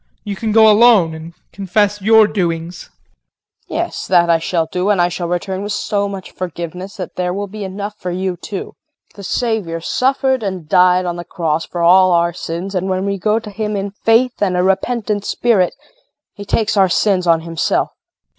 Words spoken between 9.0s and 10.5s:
The Savior suffered